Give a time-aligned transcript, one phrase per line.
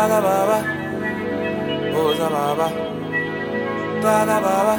[0.00, 0.58] Taga baba,
[1.92, 2.66] boza baba.
[4.02, 4.74] Taga baba,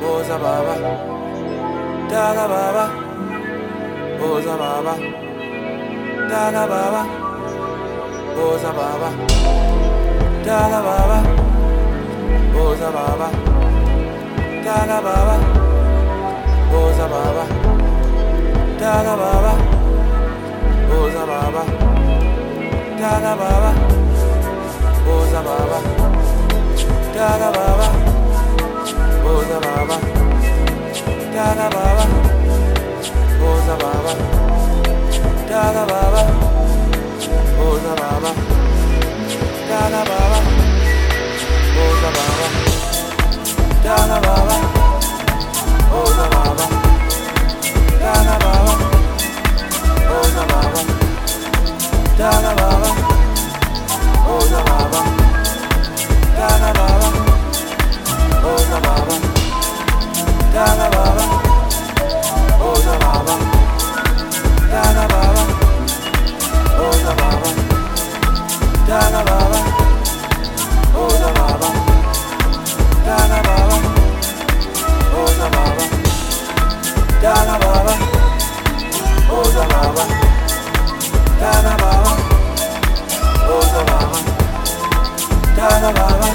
[0.00, 0.74] boza baba.
[2.08, 2.84] Taga baba,
[4.18, 4.94] boza baba.
[6.30, 7.02] Taga baba,
[8.34, 9.08] boza baba.
[10.46, 11.18] Taga baba,
[12.54, 13.28] boza baba.
[14.64, 15.36] Taga baba,
[16.72, 17.44] boza baba.
[18.80, 19.52] Taga baba,
[20.88, 21.91] boza baba.
[23.02, 23.74] Dada Baba,
[25.04, 25.78] Boza Baba,
[27.12, 27.88] Dada Baba,
[29.24, 29.98] Boza Baba,
[31.34, 32.04] Dada Baba,
[33.40, 34.12] Boza Baba,
[35.48, 36.22] Dada Baba,
[37.58, 38.30] Boza Baba,
[39.68, 40.38] Dada Baba,
[41.74, 42.46] Boza Baba,
[43.82, 44.56] Dada Baba,
[45.90, 46.66] Boza Baba,
[47.98, 48.74] Dada Baba,
[50.08, 51.01] Boza Baba.
[52.14, 52.40] Oh
[77.44, 77.94] na Baba,
[79.30, 80.31] oh oh oh.
[81.44, 82.12] Oh, Baba,
[83.50, 84.18] Oda Baba,
[85.56, 86.28] Dana Baba,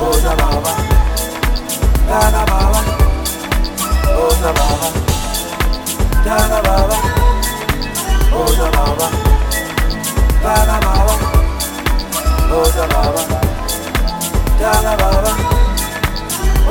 [0.00, 0.72] Oda Baba,
[2.08, 2.80] Dana Baba,
[4.16, 4.88] Oda Baba,
[6.24, 6.96] Dana Baba,
[8.32, 9.08] Oda Baba,
[10.42, 11.14] Dana Baba,
[12.56, 13.40] Oda Baba,
[14.58, 15.32] Dana Baba,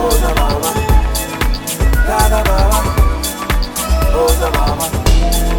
[0.02, 0.72] Oda Baba,
[2.08, 2.80] Dana Baba,
[4.16, 5.55] Oda Baba.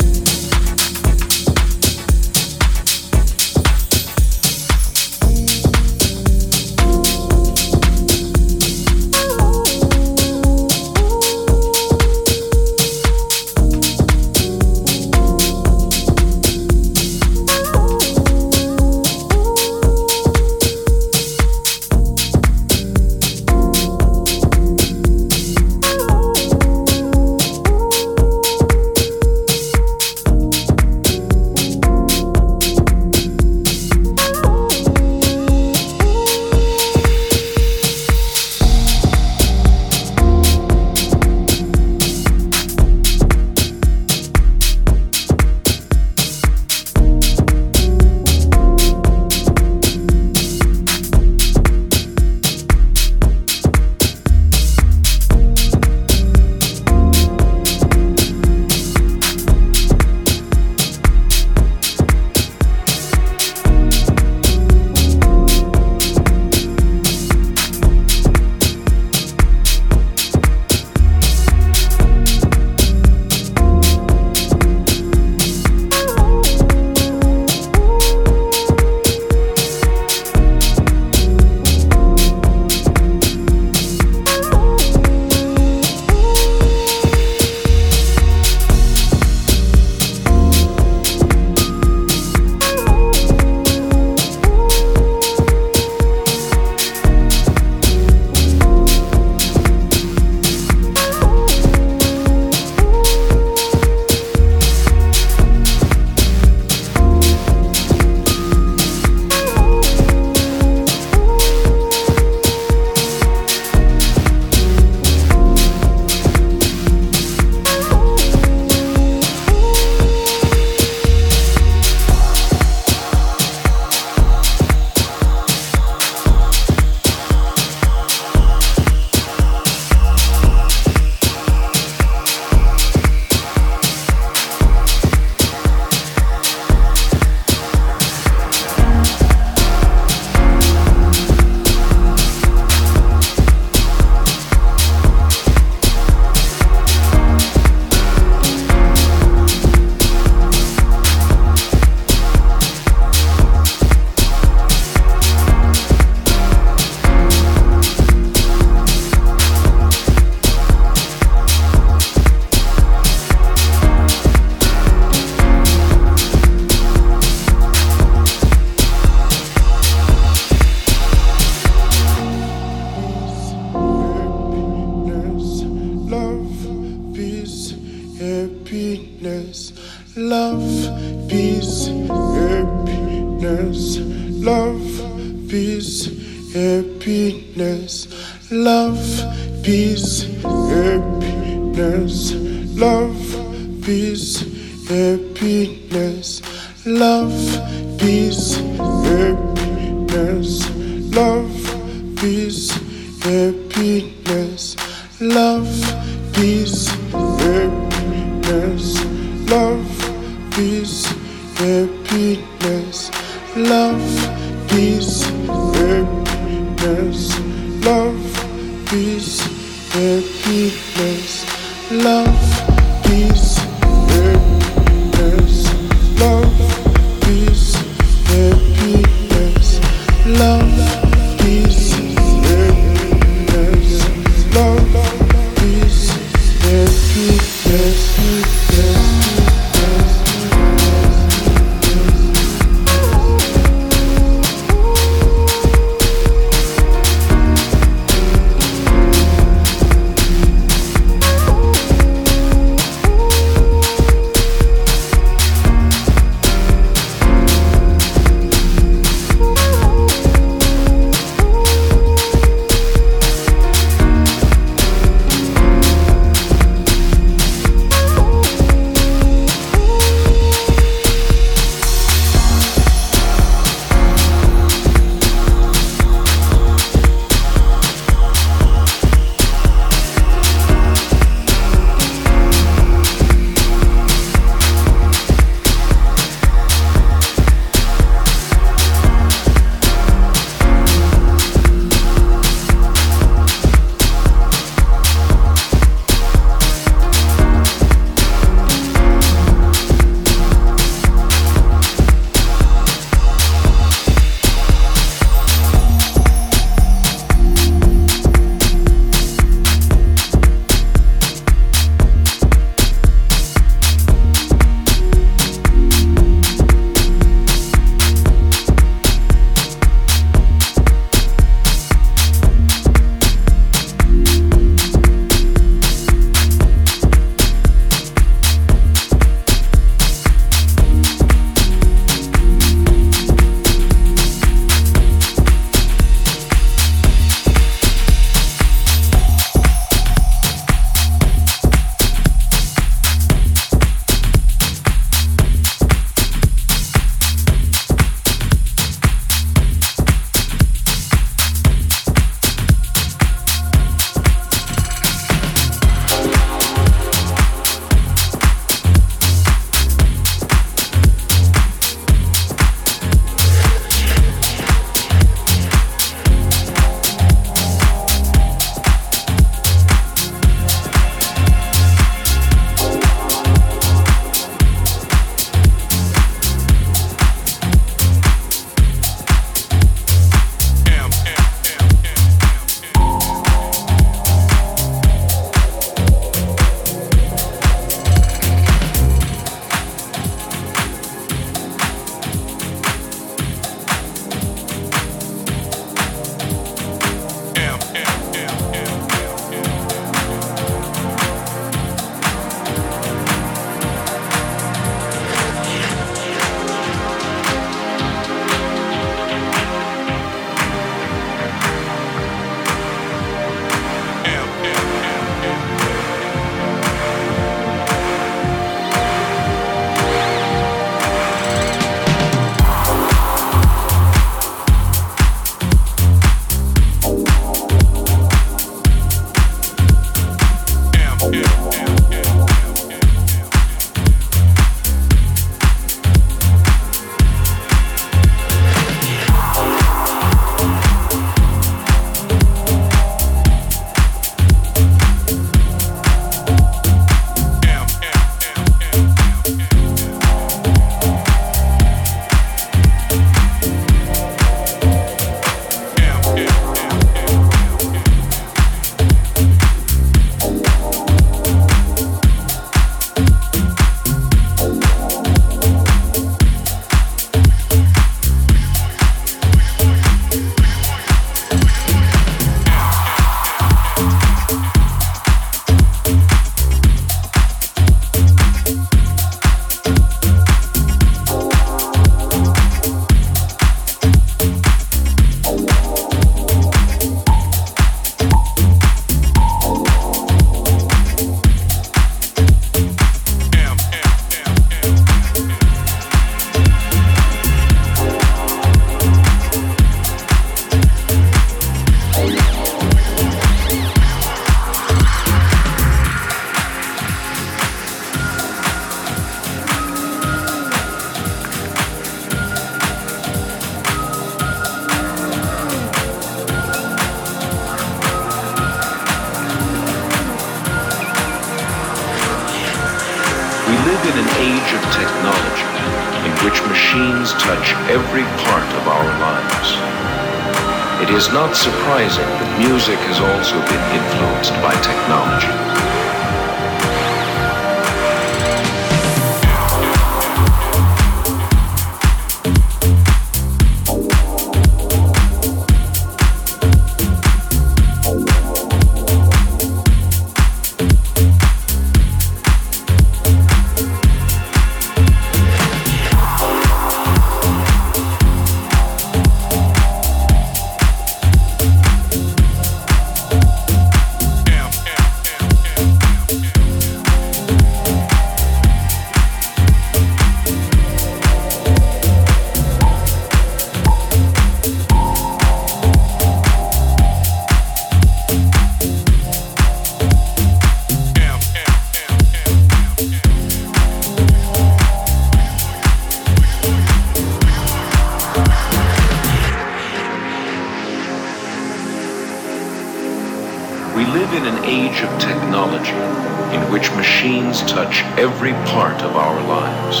[598.18, 600.00] Every part of our lives.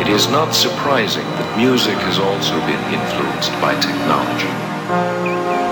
[0.00, 5.65] It is not surprising that music has also been influenced by technology.